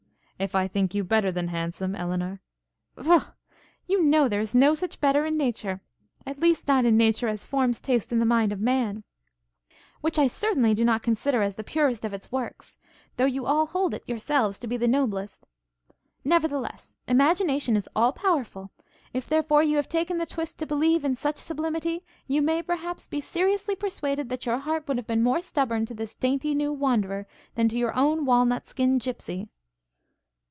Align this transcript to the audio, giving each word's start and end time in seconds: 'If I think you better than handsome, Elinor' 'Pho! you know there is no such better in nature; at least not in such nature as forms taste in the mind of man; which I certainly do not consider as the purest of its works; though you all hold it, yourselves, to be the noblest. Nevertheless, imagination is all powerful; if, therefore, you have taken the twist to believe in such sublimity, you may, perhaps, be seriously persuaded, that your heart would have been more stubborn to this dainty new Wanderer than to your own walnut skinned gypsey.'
'If 0.41 0.55
I 0.55 0.67
think 0.67 0.95
you 0.95 1.03
better 1.03 1.31
than 1.31 1.49
handsome, 1.49 1.95
Elinor' 1.95 2.41
'Pho! 2.95 3.21
you 3.85 4.03
know 4.03 4.27
there 4.27 4.39
is 4.41 4.55
no 4.55 4.73
such 4.73 4.99
better 4.99 5.23
in 5.23 5.37
nature; 5.37 5.81
at 6.25 6.39
least 6.39 6.67
not 6.67 6.83
in 6.83 6.95
such 6.95 6.97
nature 6.97 7.27
as 7.27 7.45
forms 7.45 7.79
taste 7.79 8.11
in 8.11 8.17
the 8.17 8.25
mind 8.25 8.51
of 8.51 8.59
man; 8.59 9.03
which 10.01 10.17
I 10.17 10.25
certainly 10.25 10.73
do 10.73 10.83
not 10.83 11.03
consider 11.03 11.43
as 11.43 11.57
the 11.57 11.63
purest 11.63 12.03
of 12.03 12.11
its 12.11 12.31
works; 12.31 12.75
though 13.17 13.27
you 13.27 13.45
all 13.45 13.67
hold 13.67 13.93
it, 13.93 14.03
yourselves, 14.09 14.57
to 14.57 14.67
be 14.67 14.77
the 14.77 14.87
noblest. 14.87 15.45
Nevertheless, 16.25 16.97
imagination 17.07 17.75
is 17.75 17.87
all 17.95 18.11
powerful; 18.11 18.71
if, 19.13 19.29
therefore, 19.29 19.61
you 19.61 19.75
have 19.75 19.87
taken 19.87 20.17
the 20.17 20.25
twist 20.25 20.57
to 20.57 20.65
believe 20.65 21.05
in 21.05 21.15
such 21.15 21.37
sublimity, 21.37 22.03
you 22.25 22.41
may, 22.41 22.63
perhaps, 22.63 23.05
be 23.05 23.21
seriously 23.21 23.75
persuaded, 23.75 24.29
that 24.29 24.47
your 24.47 24.57
heart 24.57 24.87
would 24.87 24.97
have 24.97 25.05
been 25.05 25.21
more 25.21 25.41
stubborn 25.43 25.85
to 25.85 25.93
this 25.93 26.15
dainty 26.15 26.55
new 26.55 26.73
Wanderer 26.73 27.27
than 27.53 27.69
to 27.69 27.77
your 27.77 27.93
own 27.95 28.25
walnut 28.25 28.65
skinned 28.65 29.01
gypsey.' 29.01 29.47